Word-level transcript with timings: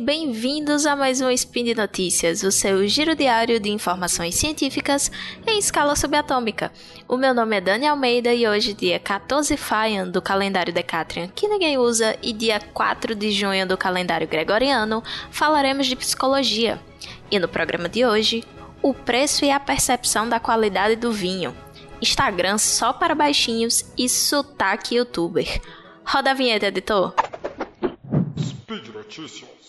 bem-vindos 0.00 0.86
a 0.86 0.96
mais 0.96 1.20
um 1.20 1.30
Spin 1.30 1.62
de 1.62 1.74
Notícias, 1.74 2.42
o 2.42 2.50
seu 2.50 2.88
giro 2.88 3.14
diário 3.14 3.60
de 3.60 3.68
informações 3.68 4.34
científicas 4.34 5.12
em 5.46 5.58
escala 5.58 5.94
subatômica. 5.94 6.72
O 7.06 7.18
meu 7.18 7.34
nome 7.34 7.56
é 7.56 7.60
Dani 7.60 7.86
Almeida 7.86 8.32
e 8.32 8.48
hoje, 8.48 8.72
dia 8.72 8.98
14 8.98 9.58
Faian 9.58 10.08
do 10.08 10.22
calendário 10.22 10.72
Decatrian, 10.72 11.28
que 11.28 11.46
ninguém 11.46 11.76
usa, 11.76 12.16
e 12.22 12.32
dia 12.32 12.58
4 12.72 13.14
de 13.14 13.30
junho 13.30 13.68
do 13.68 13.76
calendário 13.76 14.26
Gregoriano, 14.26 15.04
falaremos 15.30 15.86
de 15.86 15.94
psicologia. 15.94 16.80
E 17.30 17.38
no 17.38 17.46
programa 17.46 17.88
de 17.88 18.06
hoje, 18.06 18.42
o 18.82 18.94
preço 18.94 19.44
e 19.44 19.50
a 19.50 19.60
percepção 19.60 20.26
da 20.26 20.40
qualidade 20.40 20.96
do 20.96 21.12
vinho, 21.12 21.54
Instagram 22.00 22.56
só 22.56 22.94
para 22.94 23.14
baixinhos 23.14 23.84
e 23.98 24.08
sotaque 24.08 24.94
youtuber. 24.94 25.60
Roda 26.06 26.30
a 26.30 26.34
vinheta, 26.34 26.68
editor. 26.68 27.14
Speed 28.38 28.88
Notícias. 28.94 29.59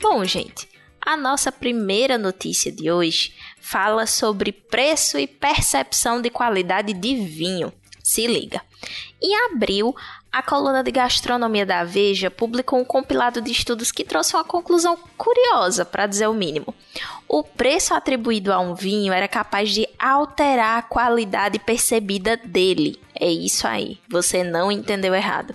Bom, 0.00 0.24
gente, 0.24 0.68
a 1.00 1.16
nossa 1.16 1.50
primeira 1.50 2.16
notícia 2.16 2.70
de 2.70 2.90
hoje 2.90 3.34
fala 3.60 4.06
sobre 4.06 4.52
preço 4.52 5.18
e 5.18 5.26
percepção 5.26 6.22
de 6.22 6.30
qualidade 6.30 6.92
de 6.92 7.16
vinho. 7.16 7.72
Se 8.02 8.26
liga. 8.26 8.62
Em 9.20 9.34
abril, 9.46 9.94
a 10.34 10.42
coluna 10.42 10.82
de 10.82 10.90
gastronomia 10.90 11.64
da 11.64 11.84
Veja 11.84 12.28
publicou 12.28 12.80
um 12.80 12.84
compilado 12.84 13.40
de 13.40 13.52
estudos 13.52 13.92
que 13.92 14.02
trouxe 14.02 14.34
uma 14.34 14.42
conclusão 14.42 14.98
curiosa, 15.16 15.84
para 15.84 16.08
dizer 16.08 16.26
o 16.26 16.34
mínimo. 16.34 16.74
O 17.28 17.44
preço 17.44 17.94
atribuído 17.94 18.52
a 18.52 18.58
um 18.58 18.74
vinho 18.74 19.12
era 19.12 19.28
capaz 19.28 19.70
de 19.70 19.86
alterar 19.96 20.78
a 20.78 20.82
qualidade 20.82 21.60
percebida 21.60 22.36
dele. 22.36 23.00
É 23.14 23.30
isso 23.30 23.64
aí, 23.68 24.00
você 24.08 24.42
não 24.42 24.72
entendeu 24.72 25.14
errado. 25.14 25.54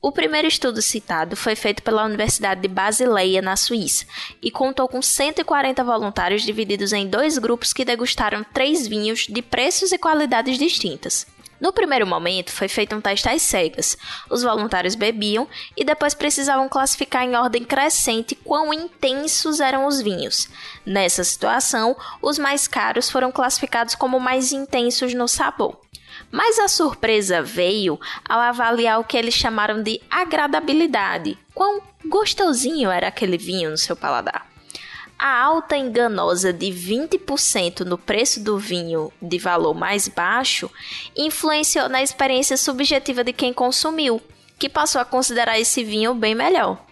O 0.00 0.10
primeiro 0.10 0.48
estudo 0.48 0.80
citado 0.80 1.36
foi 1.36 1.54
feito 1.54 1.82
pela 1.82 2.06
Universidade 2.06 2.62
de 2.62 2.68
Basileia, 2.68 3.42
na 3.42 3.56
Suíça, 3.56 4.06
e 4.40 4.50
contou 4.50 4.88
com 4.88 5.02
140 5.02 5.84
voluntários 5.84 6.42
divididos 6.44 6.94
em 6.94 7.06
dois 7.06 7.36
grupos 7.36 7.74
que 7.74 7.84
degustaram 7.84 8.42
três 8.54 8.88
vinhos 8.88 9.26
de 9.28 9.42
preços 9.42 9.92
e 9.92 9.98
qualidades 9.98 10.56
distintas. 10.56 11.26
No 11.64 11.72
primeiro 11.72 12.06
momento, 12.06 12.52
foi 12.52 12.68
feito 12.68 12.94
um 12.94 13.00
teste 13.00 13.26
às 13.26 13.40
cegas. 13.40 13.96
Os 14.28 14.42
voluntários 14.42 14.94
bebiam 14.94 15.48
e 15.74 15.82
depois 15.82 16.12
precisavam 16.12 16.68
classificar 16.68 17.24
em 17.24 17.34
ordem 17.34 17.64
crescente 17.64 18.34
quão 18.34 18.70
intensos 18.70 19.60
eram 19.60 19.86
os 19.86 19.98
vinhos. 19.98 20.46
Nessa 20.84 21.24
situação, 21.24 21.96
os 22.20 22.38
mais 22.38 22.68
caros 22.68 23.08
foram 23.08 23.32
classificados 23.32 23.94
como 23.94 24.20
mais 24.20 24.52
intensos 24.52 25.14
no 25.14 25.26
sabor. 25.26 25.80
Mas 26.30 26.58
a 26.58 26.68
surpresa 26.68 27.40
veio 27.40 27.98
ao 28.28 28.40
avaliar 28.40 29.00
o 29.00 29.04
que 29.04 29.16
eles 29.16 29.32
chamaram 29.32 29.82
de 29.82 30.02
agradabilidade. 30.10 31.38
Quão 31.54 31.80
gostosinho 32.04 32.90
era 32.90 33.08
aquele 33.08 33.38
vinho 33.38 33.70
no 33.70 33.78
seu 33.78 33.96
paladar. 33.96 34.53
A 35.18 35.42
alta 35.42 35.76
enganosa 35.76 36.52
de 36.52 36.66
20% 36.66 37.80
no 37.80 37.96
preço 37.96 38.40
do 38.40 38.58
vinho 38.58 39.12
de 39.22 39.38
valor 39.38 39.74
mais 39.74 40.08
baixo 40.08 40.70
influenciou 41.16 41.88
na 41.88 42.02
experiência 42.02 42.56
subjetiva 42.56 43.22
de 43.22 43.32
quem 43.32 43.52
consumiu, 43.52 44.20
que 44.58 44.68
passou 44.68 45.00
a 45.00 45.04
considerar 45.04 45.58
esse 45.58 45.84
vinho 45.84 46.14
bem 46.14 46.34
melhor. 46.34 46.84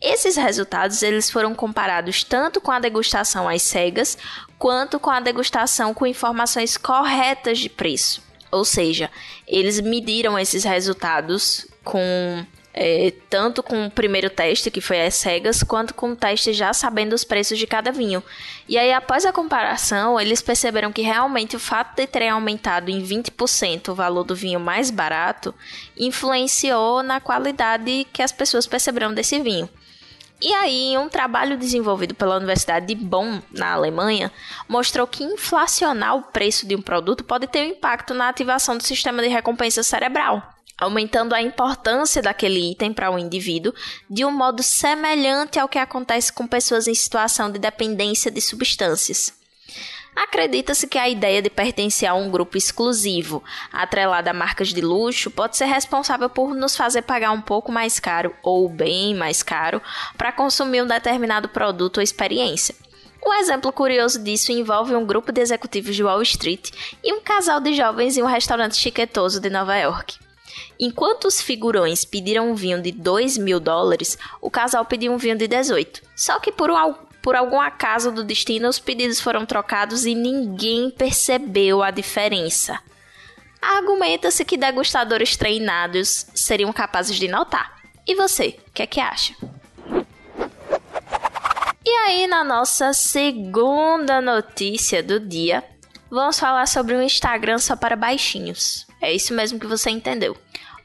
Esses 0.00 0.36
resultados 0.36 1.02
eles 1.02 1.30
foram 1.30 1.54
comparados 1.54 2.24
tanto 2.24 2.60
com 2.60 2.70
a 2.70 2.78
degustação 2.78 3.48
às 3.48 3.62
cegas 3.62 4.16
quanto 4.58 4.98
com 4.98 5.10
a 5.10 5.20
degustação 5.20 5.94
com 5.94 6.06
informações 6.06 6.76
corretas 6.76 7.58
de 7.58 7.68
preço. 7.68 8.22
Ou 8.50 8.64
seja, 8.64 9.10
eles 9.46 9.80
mediram 9.80 10.38
esses 10.38 10.64
resultados 10.64 11.66
com 11.84 12.44
é, 12.80 13.12
tanto 13.28 13.60
com 13.60 13.86
o 13.86 13.90
primeiro 13.90 14.30
teste, 14.30 14.70
que 14.70 14.80
foi 14.80 15.04
as 15.04 15.14
cegas, 15.14 15.64
quanto 15.64 15.92
com 15.92 16.12
o 16.12 16.16
teste 16.16 16.52
já 16.52 16.72
sabendo 16.72 17.12
os 17.12 17.24
preços 17.24 17.58
de 17.58 17.66
cada 17.66 17.90
vinho. 17.90 18.22
E 18.68 18.78
aí, 18.78 18.92
após 18.92 19.26
a 19.26 19.32
comparação, 19.32 20.20
eles 20.20 20.40
perceberam 20.40 20.92
que 20.92 21.02
realmente 21.02 21.56
o 21.56 21.58
fato 21.58 21.96
de 21.96 22.06
terem 22.06 22.30
aumentado 22.30 22.88
em 22.88 23.02
20% 23.02 23.88
o 23.88 23.94
valor 23.96 24.22
do 24.22 24.36
vinho 24.36 24.60
mais 24.60 24.92
barato 24.92 25.52
influenciou 25.96 27.02
na 27.02 27.20
qualidade 27.20 28.06
que 28.12 28.22
as 28.22 28.30
pessoas 28.30 28.64
perceberam 28.64 29.12
desse 29.12 29.40
vinho. 29.40 29.68
E 30.40 30.54
aí, 30.54 30.96
um 30.96 31.08
trabalho 31.08 31.58
desenvolvido 31.58 32.14
pela 32.14 32.36
Universidade 32.36 32.86
de 32.86 32.94
Bonn, 32.94 33.40
na 33.50 33.72
Alemanha, 33.72 34.30
mostrou 34.68 35.04
que 35.04 35.24
inflacionar 35.24 36.14
o 36.14 36.22
preço 36.22 36.64
de 36.64 36.76
um 36.76 36.80
produto 36.80 37.24
pode 37.24 37.48
ter 37.48 37.66
um 37.66 37.70
impacto 37.72 38.14
na 38.14 38.28
ativação 38.28 38.76
do 38.76 38.84
sistema 38.84 39.20
de 39.20 39.26
recompensa 39.26 39.82
cerebral 39.82 40.57
aumentando 40.78 41.34
a 41.34 41.42
importância 41.42 42.22
daquele 42.22 42.70
item 42.70 42.92
para 42.92 43.10
o 43.10 43.14
um 43.14 43.18
indivíduo 43.18 43.74
de 44.08 44.24
um 44.24 44.30
modo 44.30 44.62
semelhante 44.62 45.58
ao 45.58 45.68
que 45.68 45.78
acontece 45.78 46.32
com 46.32 46.46
pessoas 46.46 46.86
em 46.86 46.94
situação 46.94 47.50
de 47.50 47.58
dependência 47.58 48.30
de 48.30 48.40
substâncias. 48.40 49.36
Acredita-se 50.18 50.88
que 50.88 50.98
a 50.98 51.08
ideia 51.08 51.40
de 51.40 51.48
pertencer 51.48 52.08
a 52.08 52.14
um 52.14 52.28
grupo 52.28 52.56
exclusivo, 52.58 53.42
atrelada 53.72 54.30
a 54.30 54.34
marcas 54.34 54.74
de 54.74 54.80
luxo, 54.80 55.30
pode 55.30 55.56
ser 55.56 55.66
responsável 55.66 56.28
por 56.28 56.54
nos 56.54 56.76
fazer 56.76 57.02
pagar 57.02 57.30
um 57.30 57.40
pouco 57.40 57.70
mais 57.70 58.00
caro 58.00 58.34
ou 58.42 58.68
bem 58.68 59.14
mais 59.14 59.44
caro 59.44 59.80
para 60.16 60.32
consumir 60.32 60.82
um 60.82 60.86
determinado 60.88 61.48
produto 61.48 61.98
ou 61.98 62.02
experiência. 62.02 62.74
Um 63.24 63.32
exemplo 63.34 63.72
curioso 63.72 64.20
disso 64.20 64.50
envolve 64.50 64.94
um 64.94 65.06
grupo 65.06 65.30
de 65.30 65.40
executivos 65.40 65.94
de 65.94 66.02
Wall 66.02 66.22
Street 66.22 66.70
e 67.04 67.12
um 67.12 67.20
casal 67.20 67.60
de 67.60 67.74
jovens 67.74 68.16
em 68.16 68.22
um 68.22 68.26
restaurante 68.26 68.76
chiquetoso 68.76 69.40
de 69.40 69.50
Nova 69.50 69.76
York. 69.76 70.27
Enquanto 70.78 71.26
os 71.26 71.40
figurões 71.40 72.04
pediram 72.04 72.50
um 72.50 72.54
vinho 72.54 72.80
de 72.80 72.92
2 72.92 73.38
mil 73.38 73.60
dólares, 73.60 74.16
o 74.40 74.50
casal 74.50 74.84
pediu 74.84 75.12
um 75.12 75.18
vinho 75.18 75.36
de 75.36 75.46
18. 75.48 76.02
Só 76.16 76.38
que 76.38 76.52
por, 76.52 76.70
um, 76.70 76.94
por 77.22 77.34
algum 77.34 77.60
acaso 77.60 78.12
do 78.12 78.24
destino, 78.24 78.68
os 78.68 78.78
pedidos 78.78 79.20
foram 79.20 79.44
trocados 79.44 80.06
e 80.06 80.14
ninguém 80.14 80.90
percebeu 80.90 81.82
a 81.82 81.90
diferença. 81.90 82.78
Argumenta-se 83.60 84.44
que 84.44 84.56
degustadores 84.56 85.36
treinados 85.36 86.26
seriam 86.34 86.72
capazes 86.72 87.16
de 87.16 87.28
notar. 87.28 87.76
E 88.06 88.14
você, 88.14 88.58
o 88.68 88.70
que 88.72 88.82
é 88.82 88.86
que 88.86 89.00
acha? 89.00 89.34
E 91.84 91.90
aí, 91.90 92.26
na 92.26 92.44
nossa 92.44 92.92
segunda 92.92 94.20
notícia 94.20 95.02
do 95.02 95.18
dia, 95.18 95.64
vamos 96.10 96.38
falar 96.38 96.66
sobre 96.66 96.94
um 96.94 97.02
Instagram 97.02 97.58
só 97.58 97.74
para 97.74 97.96
baixinhos. 97.96 98.86
É 99.00 99.12
isso 99.12 99.34
mesmo 99.34 99.58
que 99.58 99.66
você 99.66 99.90
entendeu. 99.90 100.36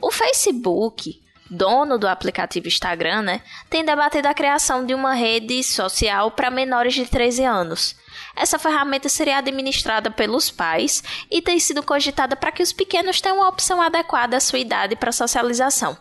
O 0.04 0.12
Facebook, 0.12 1.18
dono 1.50 1.98
do 1.98 2.10
aplicativo 2.10 2.68
Instagram, 2.68 3.22
né, 3.22 3.42
tem 3.70 3.86
debatido 3.86 4.28
a 4.28 4.34
criação 4.34 4.86
de 4.86 4.94
uma 4.94 5.14
rede 5.14 5.64
social 5.64 6.30
para 6.30 6.52
menores 6.52 6.94
de 6.94 7.06
13 7.06 7.46
anos. 7.46 7.96
Essa 8.36 8.60
ferramenta 8.60 9.08
seria 9.08 9.38
administrada 9.38 10.12
pelos 10.12 10.52
pais 10.52 11.02
e 11.32 11.42
tem 11.42 11.58
sido 11.58 11.82
cogitada 11.82 12.36
para 12.36 12.52
que 12.52 12.62
os 12.62 12.74
pequenos 12.74 13.22
tenham 13.22 13.38
uma 13.38 13.48
opção 13.48 13.82
adequada 13.82 14.36
à 14.36 14.42
sua 14.42 14.60
idade 14.60 14.98
para 14.98 15.14
socialização. 15.14 15.98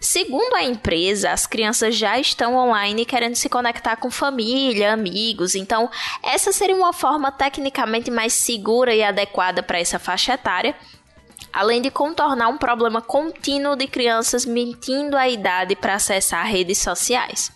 Segundo 0.00 0.54
a 0.54 0.64
empresa, 0.64 1.30
as 1.30 1.46
crianças 1.46 1.94
já 1.94 2.18
estão 2.18 2.56
online 2.56 3.04
querendo 3.04 3.36
se 3.36 3.48
conectar 3.48 3.94
com 3.94 4.10
família, 4.10 4.92
amigos, 4.92 5.54
então 5.54 5.88
essa 6.24 6.50
seria 6.50 6.74
uma 6.74 6.92
forma 6.92 7.30
tecnicamente 7.30 8.10
mais 8.10 8.32
segura 8.32 8.92
e 8.92 9.02
adequada 9.02 9.62
para 9.62 9.78
essa 9.78 9.98
faixa 10.00 10.34
etária 10.34 10.74
além 11.52 11.82
de 11.82 11.90
contornar 11.90 12.48
um 12.48 12.58
problema 12.58 13.00
contínuo 13.00 13.76
de 13.76 13.86
crianças 13.86 14.44
mentindo 14.44 15.16
a 15.16 15.28
idade 15.28 15.74
para 15.76 15.94
acessar 15.94 16.46
redes 16.46 16.78
sociais. 16.78 17.52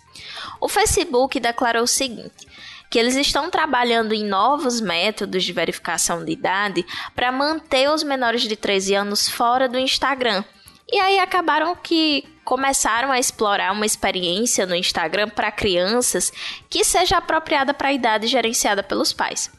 O 0.59 0.69
Facebook 0.69 1.39
declarou 1.39 1.83
o 1.83 1.87
seguinte: 1.87 2.47
que 2.89 2.99
eles 2.99 3.15
estão 3.15 3.49
trabalhando 3.49 4.13
em 4.13 4.23
novos 4.23 4.79
métodos 4.79 5.43
de 5.43 5.51
verificação 5.51 6.23
de 6.23 6.31
idade 6.31 6.85
para 7.15 7.31
manter 7.31 7.89
os 7.89 8.03
menores 8.03 8.43
de 8.43 8.55
13 8.55 8.93
anos 8.93 9.27
fora 9.27 9.67
do 9.67 9.79
Instagram. 9.79 10.43
E 10.91 10.99
aí 10.99 11.17
acabaram 11.17 11.75
que 11.75 12.23
começaram 12.45 13.11
a 13.11 13.17
explorar 13.17 13.71
uma 13.71 13.85
experiência 13.85 14.67
no 14.67 14.75
Instagram 14.75 15.29
para 15.29 15.51
crianças 15.51 16.31
que 16.69 16.83
seja 16.83 17.17
apropriada 17.17 17.73
para 17.73 17.87
a 17.87 17.93
idade 17.93 18.27
gerenciada 18.27 18.83
pelos 18.83 19.11
pais. 19.11 19.51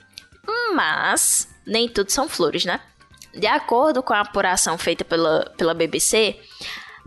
Mas 0.74 1.48
nem 1.66 1.88
tudo 1.88 2.10
são 2.12 2.28
flores, 2.28 2.64
né? 2.64 2.80
De 3.36 3.46
acordo 3.46 4.02
com 4.02 4.12
a 4.12 4.20
apuração 4.20 4.78
feita 4.78 5.04
pela, 5.04 5.52
pela 5.56 5.74
BBC, 5.74 6.38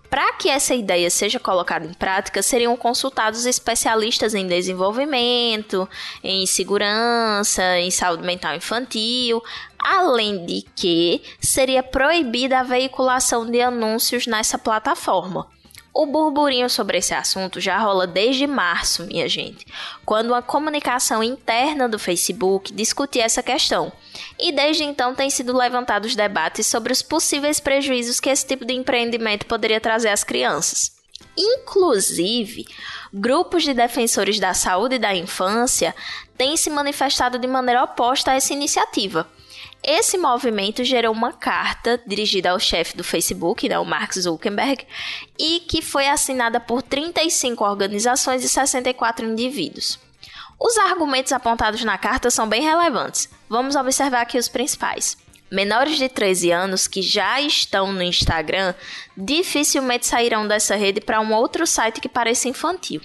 para 0.10 0.34
que 0.34 0.50
essa 0.50 0.74
ideia 0.74 1.10
seja 1.10 1.40
colocada 1.40 1.86
em 1.86 1.94
prática, 1.94 2.42
seriam 2.42 2.76
consultados 2.78 3.46
especialistas 3.46 4.34
em 4.34 4.48
desenvolvimento, 4.48 5.88
em 6.24 6.46
segurança, 6.46 7.78
em 7.80 7.92
saúde 7.92 8.24
mental 8.24 8.56
infantil, 8.56 9.44
além 9.80 10.46
de 10.46 10.66
que 10.76 11.22
seria 11.42 11.84
proibida 11.84 12.60
a 12.60 12.64
veiculação 12.64 13.46
de 13.50 13.62
anúncios 13.62 14.28
nessa 14.28 14.58
plataforma. 14.58 15.48
O 16.00 16.06
burburinho 16.06 16.70
sobre 16.70 17.00
esse 17.00 17.12
assunto 17.16 17.60
já 17.60 17.80
rola 17.80 18.06
desde 18.06 18.46
março, 18.46 19.04
minha 19.08 19.28
gente, 19.28 19.66
quando 20.06 20.36
a 20.36 20.44
comunicação 20.44 21.24
interna 21.24 21.90
do 21.90 21.98
Facebook 21.98 22.72
discutia 22.72 23.24
essa 23.24 23.42
questão. 23.42 23.92
E 24.40 24.52
desde 24.52 24.84
então 24.84 25.16
têm 25.16 25.32
sido 25.32 25.58
levantados 25.58 26.16
debates 26.16 26.68
sobre 26.68 26.94
os 26.94 27.02
possíveis 27.02 27.60
prejuízos 27.60 28.20
que 28.20 28.30
esse 28.30 28.46
tipo 28.46 28.64
de 28.64 28.76
empreendimento 28.76 29.48
poderia 29.48 29.82
trazer 29.82 30.10
às 30.10 30.24
crianças. 30.24 30.92
Inclusive, 31.36 32.68
grupos 33.12 33.64
de 33.64 33.74
defensores 33.74 34.40
da 34.40 34.54
saúde 34.54 34.98
e 34.98 35.00
da 35.00 35.16
infância 35.16 35.96
têm 36.38 36.56
se 36.56 36.70
manifestado 36.70 37.40
de 37.40 37.48
maneira 37.48 37.84
oposta 37.84 38.30
a 38.30 38.36
essa 38.36 38.54
iniciativa 38.54 39.28
esse 39.84 40.18
movimento 40.18 40.84
gerou 40.84 41.14
uma 41.14 41.32
carta 41.32 42.02
dirigida 42.06 42.52
ao 42.52 42.60
chefe 42.60 42.98
do 42.98 43.04
Facebook, 43.04 43.70
né, 43.70 43.80
o 43.80 43.86
Mark 43.86 44.14
Zuckerberg, 44.14 44.86
e 45.40 45.62
que 45.62 45.82
foi 45.82 46.08
assinada 46.08 46.60
por 46.60 46.82
35 46.82 47.64
organizações 47.64 48.44
e 48.44 48.50
64 48.50 49.26
indivíduos. 49.26 50.00
Os 50.60 50.76
argumentos 50.78 51.32
apontados 51.32 51.84
na 51.84 51.98
carta 51.98 52.32
são 52.32 52.50
bem 52.50 52.64
relevantes. 52.64 53.30
Vamos 53.48 53.76
observar 53.76 54.22
aqui 54.22 54.38
os 54.38 54.48
principais. 54.48 55.16
Menores 55.50 55.98
de 55.98 56.10
13 56.10 56.52
anos 56.52 56.88
que 56.88 57.02
já 57.02 57.40
estão 57.40 57.94
no 57.94 58.02
Instagram 58.02 58.74
dificilmente 59.16 60.06
sairão 60.06 60.46
dessa 60.46 60.76
rede 60.76 61.00
para 61.00 61.22
um 61.22 61.34
outro 61.34 61.66
site 61.66 62.02
que 62.02 62.10
pareça 62.10 62.50
infantil. 62.50 63.02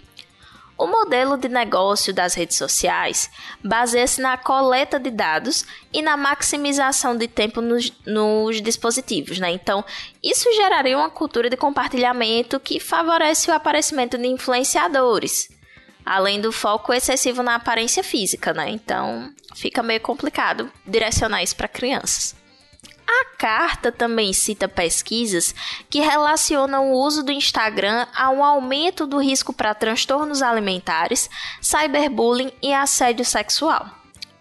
O 0.77 0.87
modelo 0.87 1.37
de 1.37 1.49
negócio 1.49 2.13
das 2.13 2.35
redes 2.35 2.57
sociais 2.57 3.31
baseia-se 3.63 4.21
na 4.21 4.37
coleta 4.37 4.99
de 4.99 5.11
dados 5.11 5.65
e 5.93 6.03
na 6.03 6.17
maximização 6.17 7.17
de 7.17 7.29
tempo 7.29 7.61
nos, 7.61 7.93
nos, 8.07 8.61
dispositivos, 8.61 9.39
né? 9.39 9.51
Então, 9.53 9.85
isso 10.23 10.53
geraria 10.55 10.97
uma 10.97 11.11
cultura 11.11 11.49
de 11.49 11.57
compartilhamento 11.57 12.59
que 12.59 12.81
favorece 12.81 13.51
o 13.51 13.55
aparecimento 13.55 14.19
de 14.19 14.27
influenciadores, 14.27 15.49
além 16.05 16.41
do 16.41 16.51
foco 16.51 16.93
excessivo 16.93 17.43
na 17.43 17.55
aparência 17.55 18.03
física, 18.03 18.53
né? 18.53 18.71
Então, 18.71 19.33
fica 19.55 19.83
meio 19.83 20.01
complicado 20.01 20.71
direcionar 20.87 21.43
isso 21.43 21.55
para 21.55 21.69
crianças. 21.69 22.42
A 23.15 23.37
carta 23.37 23.93
também 23.93 24.33
cita 24.33 24.67
pesquisas 24.67 25.55
que 25.91 26.01
relacionam 26.01 26.91
o 26.91 26.97
uso 26.97 27.23
do 27.23 27.31
Instagram 27.31 28.07
a 28.15 28.31
um 28.31 28.43
aumento 28.43 29.07
do 29.07 29.19
risco 29.19 29.53
para 29.53 29.75
transtornos 29.75 30.41
alimentares, 30.41 31.29
cyberbullying 31.61 32.51
e 32.63 32.73
assédio 32.73 33.25
sexual. 33.25 33.87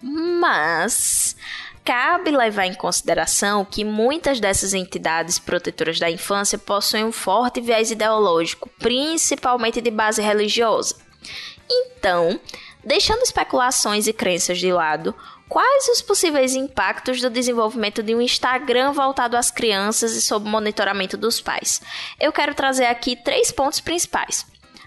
Mas 0.01 1.35
cabe 1.83 2.31
levar 2.31 2.65
em 2.65 2.73
consideração 2.73 3.65
que 3.65 3.83
muitas 3.83 4.39
dessas 4.39 4.73
entidades 4.73 5.38
protetoras 5.38 6.00
da 6.00 6.09
infância 6.09 6.57
possuem 6.57 7.03
um 7.03 7.12
forte 7.12 7.59
viés 7.59 7.91
ideológico, 7.91 8.69
principalmente 8.79 9.81
de 9.81 9.91
base 9.91 10.21
religiosa. 10.21 10.95
Então, 11.69 12.39
deixando 12.83 13.22
especulações 13.22 14.07
e 14.07 14.13
crenças 14.13 14.60
de 14.60 14.72
lado, 14.72 15.16
Quais 15.51 15.89
os 15.89 16.01
possíveis 16.01 16.56
impactos 16.56 17.19
do 17.19 17.30
desenvolvimento 17.30 18.01
de 18.01 18.16
um 18.16 18.22
Instagram 18.22 18.94
voltado 18.94 19.36
às 19.36 19.51
crianças 19.51 20.13
e 20.13 20.22
sob 20.22 20.48
monitoramento 20.48 21.18
dos 21.18 21.42
pais? 21.42 21.81
Eu 22.18 22.31
quero 22.31 22.56
trazer 22.56 22.86
aqui 22.86 23.18
três 23.18 23.51
pontos 23.51 23.81
principais 23.81 24.45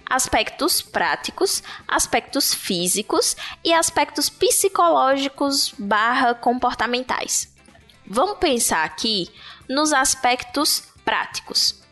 aspectos 0.08 0.80
práticos, 0.80 1.62
aspectos 1.86 2.54
físicos 2.54 3.36
e 3.62 3.74
aspectos 3.74 4.30
psicológicos 4.30 5.74
barra 5.78 6.34
comportamentais. 6.34 7.52
Vamos 8.06 8.38
pensar 8.38 8.84
aqui 8.84 9.30
nos 9.68 9.92
aspectos 9.92 10.84
práticos. 11.04 11.82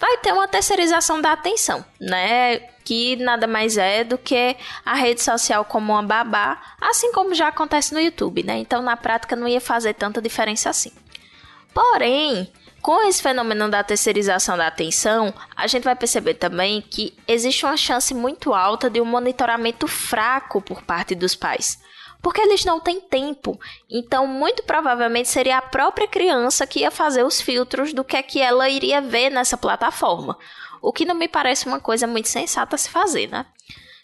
Vai 0.00 0.16
ter 0.18 0.32
uma 0.32 0.48
terceirização 0.48 1.20
da 1.20 1.32
atenção, 1.32 1.84
né? 2.00 2.71
Que 2.84 3.16
nada 3.16 3.46
mais 3.46 3.76
é 3.76 4.04
do 4.04 4.18
que 4.18 4.56
a 4.84 4.94
rede 4.94 5.22
social 5.22 5.64
como 5.64 5.92
uma 5.92 6.02
babá, 6.02 6.60
assim 6.80 7.12
como 7.12 7.34
já 7.34 7.48
acontece 7.48 7.92
no 7.94 8.00
YouTube, 8.00 8.42
né? 8.42 8.58
Então, 8.58 8.82
na 8.82 8.96
prática, 8.96 9.36
não 9.36 9.48
ia 9.48 9.60
fazer 9.60 9.94
tanta 9.94 10.20
diferença 10.20 10.70
assim. 10.70 10.92
Porém, 11.72 12.52
com 12.82 13.00
esse 13.08 13.22
fenômeno 13.22 13.68
da 13.68 13.84
terceirização 13.84 14.56
da 14.56 14.66
atenção, 14.66 15.32
a 15.56 15.66
gente 15.66 15.84
vai 15.84 15.94
perceber 15.94 16.34
também 16.34 16.82
que 16.82 17.16
existe 17.28 17.64
uma 17.64 17.76
chance 17.76 18.12
muito 18.12 18.52
alta 18.52 18.90
de 18.90 19.00
um 19.00 19.04
monitoramento 19.04 19.86
fraco 19.86 20.60
por 20.60 20.82
parte 20.82 21.14
dos 21.14 21.34
pais. 21.34 21.78
Porque 22.22 22.40
eles 22.40 22.64
não 22.64 22.78
têm 22.78 23.00
tempo. 23.00 23.58
Então, 23.90 24.26
muito 24.26 24.62
provavelmente 24.62 25.28
seria 25.28 25.58
a 25.58 25.62
própria 25.62 26.06
criança 26.06 26.66
que 26.66 26.80
ia 26.80 26.90
fazer 26.90 27.24
os 27.24 27.40
filtros 27.40 27.92
do 27.92 28.04
que 28.04 28.16
é 28.16 28.22
que 28.22 28.40
ela 28.40 28.68
iria 28.68 29.00
ver 29.00 29.28
nessa 29.28 29.56
plataforma 29.56 30.38
o 30.82 30.92
que 30.92 31.04
não 31.04 31.14
me 31.14 31.28
parece 31.28 31.66
uma 31.66 31.78
coisa 31.78 32.06
muito 32.06 32.28
sensata 32.28 32.76
se 32.76 32.90
fazer, 32.90 33.28
né? 33.28 33.46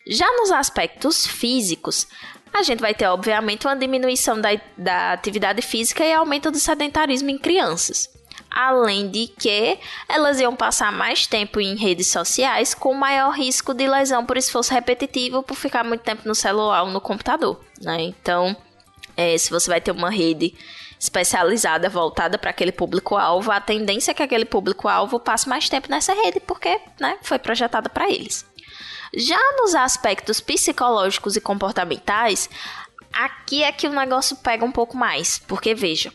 Já 0.07 0.31
nos 0.37 0.53
aspectos 0.53 1.27
físicos, 1.27 2.07
a 2.55 2.63
gente 2.63 2.81
vai 2.81 2.95
ter, 2.95 3.07
obviamente, 3.07 3.67
uma 3.67 3.77
diminuição 3.77 4.41
da, 4.41 4.51
da 4.77 5.13
atividade 5.13 5.61
física 5.61 6.05
e 6.05 6.13
aumento 6.13 6.51
do 6.51 6.59
sedentarismo 6.59 7.29
em 7.29 7.37
crianças. 7.37 8.09
Além 8.51 9.11
de 9.11 9.29
que 9.29 9.79
elas 10.09 10.41
iam 10.41 10.57
passar 10.57 10.91
mais 10.91 11.27
tempo 11.27 11.61
em 11.61 11.77
redes 11.77 12.11
sociais 12.11 12.75
com 12.75 12.95
maior 12.95 13.31
risco 13.31 13.75
de 13.75 13.87
lesão 13.87 14.25
por 14.25 14.37
esforço 14.37 14.73
repetitivo 14.73 15.43
por 15.43 15.55
ficar 15.55 15.85
muito 15.85 16.03
tempo 16.03 16.23
no 16.27 16.35
celular 16.35 16.83
ou 16.83 16.91
no 16.91 17.01
computador. 17.01 17.61
Né? 17.81 18.03
Então, 18.03 18.57
é, 19.17 19.37
se 19.37 19.51
você 19.51 19.69
vai 19.69 19.81
ter 19.81 19.91
uma 19.91 20.11
rede 20.11 20.55
especializada, 20.99 21.89
voltada 21.89 22.39
para 22.39 22.51
aquele 22.51 22.73
público-alvo, 22.73 23.51
a 23.53 23.61
tendência 23.61 24.11
é 24.11 24.15
que 24.15 24.23
aquele 24.23 24.45
público-alvo 24.45 25.21
passe 25.21 25.49
mais 25.49 25.69
tempo 25.69 25.89
nessa 25.89 26.13
rede, 26.13 26.41
porque 26.41 26.81
né, 26.99 27.19
foi 27.23 27.39
projetada 27.39 27.89
para 27.89 28.11
eles. 28.11 28.45
Já 29.15 29.39
nos 29.59 29.75
aspectos 29.75 30.41
psicológicos 30.41 31.37
e 31.37 31.41
comportamentais, 31.41 32.51
aqui 33.13 33.63
é 33.63 33.73
que 33.73 33.87
o 33.87 33.93
negócio 33.93 34.37
pega 34.37 34.65
um 34.65 34.73
pouco 34.73 34.97
mais, 34.97 35.39
porque 35.47 35.75
veja, 35.75 36.13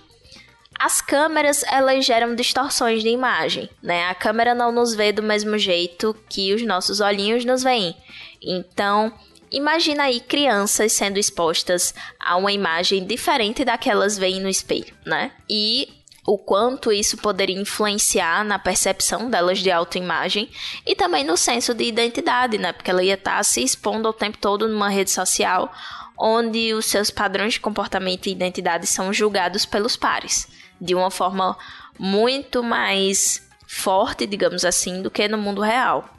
as 0.83 0.99
câmeras 0.99 1.63
elas 1.71 2.05
geram 2.05 2.35
distorções 2.35 3.01
de 3.01 3.07
imagem, 3.07 3.69
né? 3.81 4.09
A 4.09 4.13
câmera 4.13 4.53
não 4.53 4.69
nos 4.69 4.93
vê 4.93 5.13
do 5.13 5.23
mesmo 5.23 5.57
jeito 5.57 6.13
que 6.27 6.53
os 6.53 6.61
nossos 6.61 6.99
olhinhos 6.99 7.45
nos 7.45 7.63
veem. 7.63 7.95
Então, 8.41 9.13
Imagina 9.49 10.05
aí 10.05 10.19
crianças 10.19 10.93
sendo 10.93 11.19
expostas 11.19 11.93
a 12.19 12.35
uma 12.37 12.51
imagem 12.51 13.05
diferente 13.05 13.63
da 13.63 13.77
que 13.77 13.87
elas 13.87 14.17
veem 14.17 14.41
no 14.41 14.49
espelho, 14.49 14.95
né? 15.05 15.29
E 15.47 15.89
o 16.25 16.39
quanto 16.39 16.91
isso 16.91 17.17
poderia 17.17 17.61
influenciar 17.61 18.43
na 18.43 18.57
percepção 18.57 19.29
delas 19.29 19.59
de 19.59 19.69
autoimagem 19.69 20.49
e 20.87 20.95
também 20.95 21.23
no 21.23 21.37
senso 21.37 21.75
de 21.75 21.83
identidade, 21.83 22.57
né? 22.57 22.73
Porque 22.73 22.89
ela 22.89 23.03
ia 23.03 23.13
estar 23.13 23.37
tá 23.37 23.43
se 23.43 23.63
expondo 23.63 24.09
o 24.09 24.13
tempo 24.13 24.39
todo 24.39 24.67
numa 24.67 24.89
rede 24.89 25.11
social 25.11 25.71
onde 26.17 26.73
os 26.73 26.87
seus 26.87 27.11
padrões 27.11 27.53
de 27.53 27.59
comportamento 27.59 28.25
e 28.25 28.31
identidade 28.31 28.87
são 28.87 29.13
julgados 29.13 29.67
pelos 29.67 29.95
pares 29.95 30.47
de 30.83 30.93
uma 30.93 31.09
forma 31.09 31.57
muito 31.97 32.61
mais 32.61 33.41
forte, 33.65 34.27
digamos 34.27 34.65
assim, 34.65 35.01
do 35.01 35.09
que 35.09 35.27
no 35.29 35.37
mundo 35.37 35.61
real. 35.61 36.09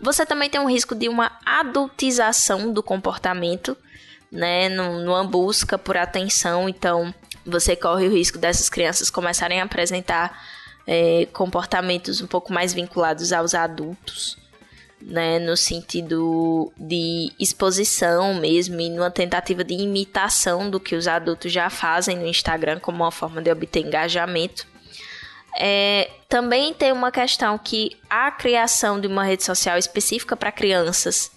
Você 0.00 0.24
também 0.24 0.48
tem 0.48 0.60
um 0.60 0.70
risco 0.70 0.94
de 0.94 1.08
uma 1.08 1.32
adultização 1.44 2.72
do 2.72 2.82
comportamento, 2.82 3.76
né? 4.30 4.68
Numa 4.68 5.24
busca 5.24 5.76
por 5.76 5.96
atenção. 5.96 6.68
Então, 6.68 7.12
você 7.44 7.74
corre 7.74 8.06
o 8.06 8.12
risco 8.12 8.38
dessas 8.38 8.68
crianças 8.68 9.10
começarem 9.10 9.60
a 9.60 9.64
apresentar 9.64 10.40
é, 10.86 11.26
comportamentos 11.32 12.20
um 12.20 12.26
pouco 12.26 12.52
mais 12.52 12.72
vinculados 12.72 13.32
aos 13.32 13.54
adultos. 13.54 14.36
Né, 15.04 15.38
no 15.40 15.56
sentido 15.56 16.72
de 16.78 17.32
exposição 17.38 18.34
mesmo 18.34 18.80
e 18.80 18.88
numa 18.88 19.10
tentativa 19.10 19.64
de 19.64 19.74
imitação 19.74 20.70
do 20.70 20.78
que 20.78 20.94
os 20.94 21.08
adultos 21.08 21.50
já 21.50 21.68
fazem 21.68 22.16
no 22.16 22.26
Instagram 22.26 22.78
como 22.78 23.02
uma 23.02 23.10
forma 23.10 23.42
de 23.42 23.50
obter 23.50 23.80
engajamento. 23.80 24.64
É, 25.58 26.08
também 26.28 26.72
tem 26.72 26.92
uma 26.92 27.10
questão 27.10 27.58
que 27.58 27.96
a 28.08 28.30
criação 28.30 29.00
de 29.00 29.06
uma 29.06 29.24
rede 29.24 29.44
social 29.44 29.76
específica 29.76 30.36
para 30.36 30.52
crianças 30.52 31.30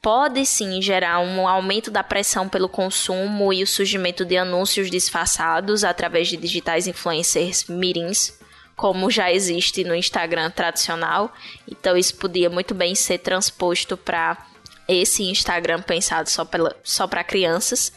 pode 0.00 0.44
sim 0.44 0.82
gerar 0.82 1.20
um 1.20 1.46
aumento 1.46 1.88
da 1.88 2.02
pressão 2.02 2.48
pelo 2.48 2.68
consumo 2.68 3.52
e 3.52 3.62
o 3.62 3.66
surgimento 3.66 4.24
de 4.24 4.36
anúncios 4.36 4.90
disfarçados 4.90 5.84
através 5.84 6.26
de 6.26 6.36
digitais 6.36 6.88
influencers 6.88 7.66
mirins, 7.68 8.36
como 8.76 9.10
já 9.10 9.32
existe 9.32 9.84
no 9.84 9.94
Instagram 9.94 10.50
tradicional. 10.50 11.32
Então 11.70 11.96
isso 11.96 12.16
podia 12.16 12.50
muito 12.50 12.74
bem 12.74 12.94
ser 12.94 13.18
transposto 13.18 13.96
para 13.96 14.46
esse 14.88 15.22
Instagram 15.24 15.80
pensado 15.80 16.28
só, 16.28 16.46
só 16.82 17.06
para 17.06 17.24
crianças. 17.24 17.92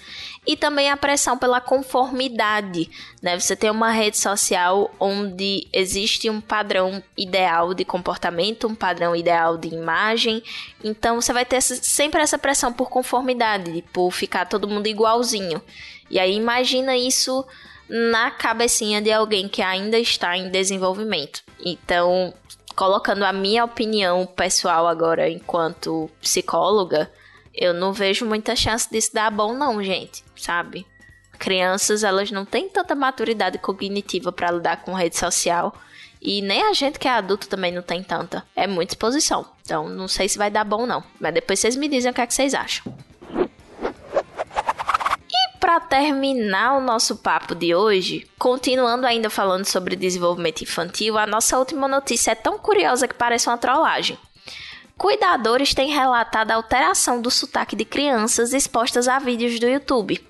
E 0.45 0.55
também 0.55 0.91
a 0.91 0.97
pressão 0.97 1.37
pela 1.37 1.59
conformidade. 1.59 2.89
Né? 3.21 3.39
Você 3.39 3.55
tem 3.55 3.71
uma 3.71 3.91
rede 3.91 4.17
social 4.17 4.93
onde 4.99 5.67
existe 5.73 6.29
um 6.29 6.39
padrão 6.39 7.01
ideal 7.17 7.73
de 7.73 7.83
comportamento, 7.83 8.67
um 8.67 8.75
padrão 8.75 9.15
ideal 9.15 9.57
de 9.57 9.69
imagem. 9.69 10.43
Então 10.83 11.19
você 11.19 11.33
vai 11.33 11.45
ter 11.45 11.61
sempre 11.61 12.21
essa 12.21 12.37
pressão 12.37 12.71
por 12.71 12.89
conformidade, 12.89 13.83
por 13.91 14.11
ficar 14.11 14.45
todo 14.45 14.67
mundo 14.67 14.87
igualzinho. 14.87 15.61
E 16.11 16.19
aí 16.19 16.35
imagina 16.35 16.95
isso 16.95 17.43
na 17.89 18.31
cabecinha 18.31 19.01
de 19.01 19.11
alguém 19.11 19.47
que 19.47 19.61
ainda 19.61 19.97
está 19.97 20.35
em 20.37 20.49
desenvolvimento. 20.49 21.43
Então, 21.63 22.33
colocando 22.75 23.23
a 23.23 23.31
minha 23.31 23.63
opinião 23.63 24.25
pessoal 24.25 24.87
agora 24.87 25.29
enquanto 25.29 26.09
psicóloga, 26.21 27.11
eu 27.53 27.73
não 27.73 27.93
vejo 27.93 28.25
muita 28.25 28.55
chance 28.55 28.89
disso 28.89 29.13
dar 29.13 29.31
bom 29.31 29.53
não, 29.53 29.81
gente, 29.81 30.23
sabe? 30.35 30.85
Crianças, 31.37 32.03
elas 32.03 32.31
não 32.31 32.45
têm 32.45 32.69
tanta 32.69 32.95
maturidade 32.95 33.57
cognitiva 33.57 34.31
para 34.31 34.51
lidar 34.51 34.83
com 34.83 34.93
rede 34.93 35.17
social. 35.17 35.73
E 36.21 36.41
nem 36.41 36.63
a 36.63 36.73
gente 36.73 36.97
que 36.97 37.07
é 37.07 37.11
adulto 37.11 37.47
também 37.47 37.71
não 37.71 37.81
tem 37.81 38.01
tanta. 38.01 38.43
É 38.55 38.65
muita 38.65 38.93
exposição. 38.93 39.45
Então, 39.61 39.87
não 39.87 40.07
sei 40.07 40.27
se 40.27 40.37
vai 40.37 40.49
dar 40.49 40.63
bom, 40.63 40.85
não. 40.85 41.03
Mas 41.19 41.33
depois 41.33 41.59
vocês 41.59 41.75
me 41.75 41.87
dizem 41.87 42.11
o 42.11 42.13
que, 42.13 42.21
é 42.21 42.25
que 42.27 42.33
vocês 42.33 42.53
acham. 42.53 42.91
Para 45.75 45.87
terminar 45.87 46.77
o 46.77 46.79
nosso 46.79 47.17
papo 47.17 47.53
de 47.53 47.75
hoje, 47.75 48.25
continuando 48.39 49.05
ainda 49.05 49.29
falando 49.29 49.65
sobre 49.65 49.97
desenvolvimento 49.97 50.61
infantil, 50.61 51.17
a 51.17 51.27
nossa 51.27 51.59
última 51.59 51.85
notícia 51.85 52.31
é 52.31 52.35
tão 52.35 52.57
curiosa 52.57 53.09
que 53.09 53.13
parece 53.13 53.49
uma 53.49 53.57
trollagem. 53.57 54.17
Cuidadores 54.97 55.73
têm 55.73 55.91
relatado 55.91 56.51
a 56.51 56.55
alteração 56.55 57.19
do 57.19 57.29
sotaque 57.29 57.75
de 57.75 57.83
crianças 57.83 58.53
expostas 58.53 59.09
a 59.09 59.19
vídeos 59.19 59.59
do 59.59 59.67
YouTube. 59.67 60.25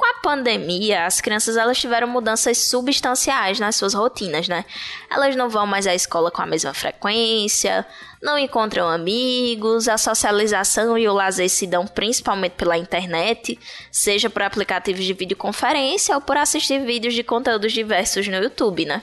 Com 0.00 0.06
a 0.06 0.14
pandemia, 0.22 1.04
as 1.04 1.20
crianças 1.20 1.58
elas 1.58 1.78
tiveram 1.78 2.08
mudanças 2.08 2.56
substanciais 2.56 3.60
nas 3.60 3.76
suas 3.76 3.92
rotinas, 3.92 4.48
né? 4.48 4.64
Elas 5.10 5.36
não 5.36 5.50
vão 5.50 5.66
mais 5.66 5.86
à 5.86 5.94
escola 5.94 6.30
com 6.30 6.40
a 6.40 6.46
mesma 6.46 6.72
frequência, 6.72 7.86
não 8.22 8.38
encontram 8.38 8.88
amigos, 8.88 9.88
a 9.88 9.98
socialização 9.98 10.96
e 10.96 11.06
o 11.06 11.12
lazer 11.12 11.50
se 11.50 11.66
dão 11.66 11.86
principalmente 11.86 12.52
pela 12.52 12.78
internet, 12.78 13.58
seja 13.92 14.30
por 14.30 14.40
aplicativos 14.40 15.04
de 15.04 15.12
videoconferência 15.12 16.14
ou 16.14 16.22
por 16.22 16.38
assistir 16.38 16.82
vídeos 16.82 17.12
de 17.12 17.22
conteúdos 17.22 17.70
diversos 17.70 18.26
no 18.26 18.36
YouTube, 18.38 18.86
né? 18.86 19.02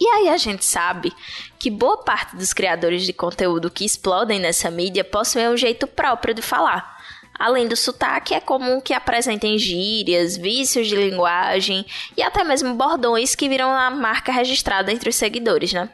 E 0.00 0.06
aí 0.06 0.28
a 0.28 0.36
gente 0.36 0.64
sabe 0.64 1.12
que 1.58 1.68
boa 1.68 1.96
parte 1.96 2.36
dos 2.36 2.52
criadores 2.52 3.02
de 3.02 3.12
conteúdo 3.12 3.68
que 3.68 3.84
explodem 3.84 4.38
nessa 4.38 4.70
mídia 4.70 5.02
possuem 5.02 5.48
um 5.48 5.56
jeito 5.56 5.88
próprio 5.88 6.32
de 6.32 6.42
falar. 6.42 7.01
Além 7.42 7.66
do 7.66 7.74
sotaque, 7.74 8.34
é 8.34 8.40
comum 8.40 8.80
que 8.80 8.94
apresentem 8.94 9.58
gírias, 9.58 10.36
vícios 10.36 10.86
de 10.86 10.94
linguagem 10.94 11.84
e 12.16 12.22
até 12.22 12.44
mesmo 12.44 12.72
bordões 12.74 13.34
que 13.34 13.48
viram 13.48 13.68
a 13.68 13.90
marca 13.90 14.30
registrada 14.30 14.92
entre 14.92 15.10
os 15.10 15.16
seguidores, 15.16 15.72
né? 15.72 15.90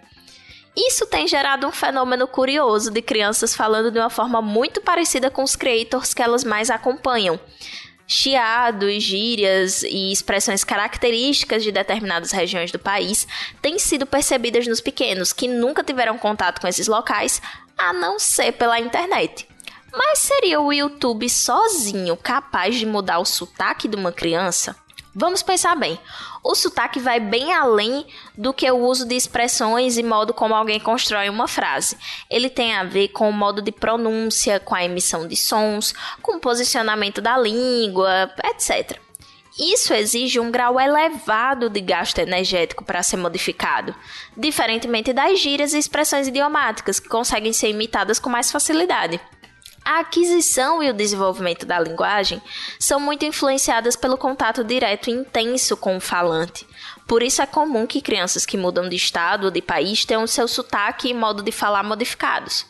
Isso 0.76 1.06
tem 1.06 1.26
gerado 1.26 1.66
um 1.66 1.72
fenômeno 1.72 2.28
curioso 2.28 2.90
de 2.90 3.00
crianças 3.00 3.54
falando 3.54 3.90
de 3.90 3.98
uma 3.98 4.10
forma 4.10 4.42
muito 4.42 4.82
parecida 4.82 5.30
com 5.30 5.42
os 5.42 5.56
creators 5.56 6.12
que 6.12 6.22
elas 6.22 6.44
mais 6.44 6.68
acompanham 6.68 7.40
chiados, 8.06 9.02
gírias 9.02 9.82
e 9.84 10.12
expressões 10.12 10.64
características 10.64 11.62
de 11.62 11.72
determinadas 11.72 12.30
regiões 12.30 12.70
do 12.70 12.78
país 12.78 13.26
têm 13.62 13.78
sido 13.78 14.04
percebidas 14.04 14.66
nos 14.66 14.82
pequenos 14.82 15.32
que 15.32 15.48
nunca 15.48 15.82
tiveram 15.82 16.18
contato 16.18 16.60
com 16.60 16.68
esses 16.68 16.88
locais, 16.88 17.40
a 17.78 17.94
não 17.94 18.18
ser 18.18 18.52
pela 18.52 18.78
internet. 18.78 19.47
Mas 19.92 20.18
seria 20.18 20.60
o 20.60 20.72
YouTube 20.72 21.28
sozinho 21.28 22.16
capaz 22.16 22.76
de 22.76 22.86
mudar 22.86 23.18
o 23.18 23.24
sotaque 23.24 23.88
de 23.88 23.96
uma 23.96 24.12
criança? 24.12 24.76
Vamos 25.14 25.42
pensar 25.42 25.74
bem. 25.74 25.98
O 26.44 26.54
sotaque 26.54 27.00
vai 27.00 27.18
bem 27.18 27.52
além 27.52 28.06
do 28.36 28.52
que 28.52 28.70
o 28.70 28.76
uso 28.76 29.06
de 29.06 29.16
expressões 29.16 29.98
e 29.98 30.02
modo 30.02 30.32
como 30.32 30.54
alguém 30.54 30.78
constrói 30.78 31.28
uma 31.28 31.48
frase. 31.48 31.96
Ele 32.30 32.48
tem 32.48 32.74
a 32.74 32.84
ver 32.84 33.08
com 33.08 33.28
o 33.28 33.32
modo 33.32 33.60
de 33.60 33.72
pronúncia, 33.72 34.60
com 34.60 34.74
a 34.74 34.84
emissão 34.84 35.26
de 35.26 35.36
sons, 35.36 35.92
com 36.22 36.36
o 36.36 36.40
posicionamento 36.40 37.20
da 37.20 37.36
língua, 37.36 38.32
etc. 38.44 39.00
Isso 39.58 39.92
exige 39.92 40.38
um 40.38 40.52
grau 40.52 40.78
elevado 40.78 41.68
de 41.68 41.80
gasto 41.80 42.20
energético 42.20 42.84
para 42.84 43.02
ser 43.02 43.16
modificado, 43.16 43.92
diferentemente 44.36 45.12
das 45.12 45.40
gírias 45.40 45.72
e 45.72 45.78
expressões 45.78 46.28
idiomáticas, 46.28 47.00
que 47.00 47.08
conseguem 47.08 47.52
ser 47.52 47.70
imitadas 47.70 48.20
com 48.20 48.30
mais 48.30 48.52
facilidade. 48.52 49.20
A 49.88 50.00
aquisição 50.00 50.82
e 50.82 50.90
o 50.90 50.92
desenvolvimento 50.92 51.64
da 51.64 51.80
linguagem 51.80 52.42
são 52.78 53.00
muito 53.00 53.24
influenciadas 53.24 53.96
pelo 53.96 54.18
contato 54.18 54.62
direto 54.62 55.08
e 55.08 55.14
intenso 55.14 55.78
com 55.78 55.96
o 55.96 56.00
falante. 56.00 56.66
Por 57.06 57.22
isso 57.22 57.40
é 57.40 57.46
comum 57.46 57.86
que 57.86 58.02
crianças 58.02 58.44
que 58.44 58.58
mudam 58.58 58.86
de 58.86 58.96
estado 58.96 59.44
ou 59.44 59.50
de 59.50 59.62
país 59.62 60.04
tenham 60.04 60.26
seu 60.26 60.46
sotaque 60.46 61.08
e 61.08 61.14
modo 61.14 61.42
de 61.42 61.50
falar 61.50 61.82
modificados. 61.82 62.66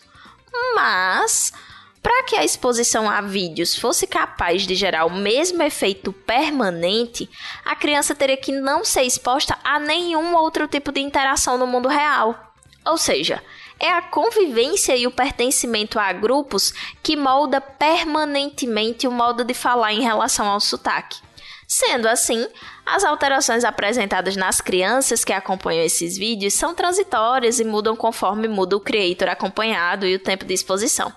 Mas, 0.77 1.53
para 2.01 2.23
que 2.23 2.37
a 2.37 2.45
exposição 2.45 3.11
a 3.11 3.21
vídeos 3.21 3.75
fosse 3.75 4.07
capaz 4.07 4.65
de 4.65 4.77
gerar 4.77 5.05
o 5.05 5.11
mesmo 5.11 5.61
efeito 5.65 6.13
permanente, 6.13 7.29
a 7.65 7.75
criança 7.75 8.15
teria 8.15 8.37
que 8.37 8.53
não 8.53 8.85
ser 8.85 9.03
exposta 9.03 9.59
a 9.65 9.81
nenhum 9.81 10.37
outro 10.37 10.69
tipo 10.69 10.93
de 10.93 11.01
interação 11.01 11.59
no 11.59 11.67
mundo 11.67 11.89
real. 11.89 12.55
Ou 12.87 12.97
seja, 12.97 13.43
é 13.80 13.90
a 13.90 14.02
convivência 14.02 14.97
e 14.97 15.06
o 15.06 15.11
pertencimento 15.11 15.99
a 15.99 16.12
grupos 16.12 16.73
que 17.02 17.16
molda 17.16 17.61
permanentemente 17.61 19.06
o 19.06 19.11
modo 19.11 19.44
de 19.44 19.54
falar 19.54 19.92
em 19.92 20.02
relação 20.02 20.47
ao 20.47 20.61
sotaque. 20.61 21.20
Sendo 21.66 22.08
assim, 22.08 22.49
as 22.87 23.04
alterações 23.04 23.62
apresentadas 23.62 24.37
nas 24.37 24.58
crianças 24.58 25.23
que 25.23 25.35
acompanham 25.35 25.85
esses 25.85 26.16
vídeos 26.16 26.54
são 26.54 26.75
transitórias 26.75 27.61
e 27.61 27.64
mudam 27.64 27.94
conforme 27.94 28.49
muda 28.49 28.75
o 28.75 28.80
creator 28.80 29.28
acompanhado 29.28 30.06
e 30.06 30.14
o 30.14 30.18
tempo 30.18 30.47
de 30.47 30.54
exposição. 30.54 31.12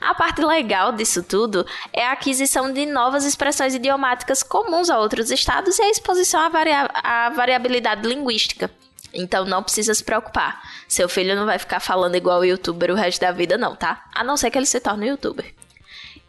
A 0.00 0.14
parte 0.14 0.40
legal 0.42 0.92
disso 0.92 1.22
tudo 1.22 1.66
é 1.92 2.06
a 2.06 2.12
aquisição 2.12 2.72
de 2.72 2.86
novas 2.86 3.24
expressões 3.24 3.74
idiomáticas 3.74 4.42
comuns 4.42 4.88
a 4.88 4.98
outros 4.98 5.30
estados 5.30 5.78
e 5.78 5.82
a 5.82 5.90
exposição 5.90 6.40
à, 6.40 6.48
varia 6.48 6.90
à 6.94 7.30
variabilidade 7.30 8.08
linguística. 8.08 8.70
Então 9.14 9.44
não 9.44 9.62
precisa 9.62 9.94
se 9.94 10.02
preocupar. 10.02 10.62
Seu 10.88 11.08
filho 11.08 11.36
não 11.36 11.46
vai 11.46 11.58
ficar 11.58 11.80
falando 11.80 12.16
igual 12.16 12.44
youtuber 12.44 12.90
o 12.90 12.94
resto 12.94 13.20
da 13.20 13.32
vida, 13.32 13.58
não, 13.58 13.76
tá? 13.76 14.04
A 14.14 14.24
não 14.24 14.36
ser 14.36 14.50
que 14.50 14.58
ele 14.58 14.66
se 14.66 14.80
torne 14.80 15.08
youtuber. 15.08 15.52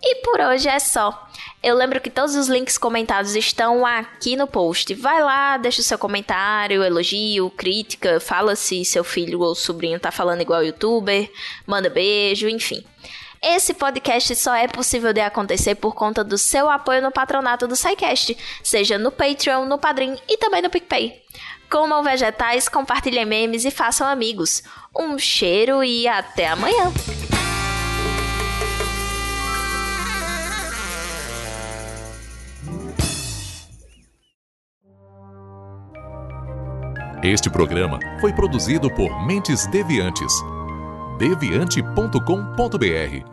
E 0.05 0.15
por 0.15 0.41
hoje 0.41 0.67
é 0.67 0.79
só. 0.79 1.29
Eu 1.61 1.75
lembro 1.75 2.01
que 2.01 2.09
todos 2.09 2.35
os 2.35 2.49
links 2.49 2.77
comentados 2.77 3.37
estão 3.37 3.85
aqui 3.85 4.35
no 4.35 4.45
post. 4.45 4.93
Vai 4.95 5.23
lá, 5.23 5.55
deixa 5.55 5.79
o 5.79 5.83
seu 5.83 5.97
comentário, 5.97 6.83
elogio, 6.83 7.49
crítica, 7.51 8.19
fala 8.19 8.53
se 8.53 8.83
seu 8.83 9.03
filho 9.03 9.39
ou 9.39 9.55
sobrinho 9.55 9.97
tá 9.97 10.11
falando 10.11 10.41
igual 10.41 10.61
youtuber, 10.61 11.31
manda 11.65 11.89
beijo, 11.89 12.49
enfim. 12.49 12.83
Esse 13.41 13.73
podcast 13.73 14.35
só 14.35 14.55
é 14.55 14.67
possível 14.67 15.13
de 15.13 15.21
acontecer 15.21 15.75
por 15.75 15.93
conta 15.93 16.23
do 16.23 16.37
seu 16.37 16.69
apoio 16.69 17.01
no 17.01 17.11
patronato 17.11 17.67
do 17.67 17.75
SciCast, 17.75 18.37
seja 18.61 18.97
no 18.97 19.11
Patreon, 19.11 19.65
no 19.65 19.77
Padrim 19.77 20.17
e 20.27 20.37
também 20.37 20.61
no 20.61 20.69
PicPay. 20.69 21.21
Comam 21.73 22.03
vegetais, 22.03 22.69
compartilhem 22.69 23.25
memes 23.25 23.65
e 23.65 23.71
façam 23.71 24.07
amigos. 24.07 24.61
Um 24.95 25.17
cheiro 25.17 25.83
e 25.83 26.07
até 26.07 26.49
amanhã! 26.49 26.93
Este 37.23 37.49
programa 37.49 37.97
foi 38.21 38.31
produzido 38.33 38.93
por 38.93 39.25
Mentes 39.25 39.65
Deviantes. 39.65 40.31
deviante.com.br 41.17 43.32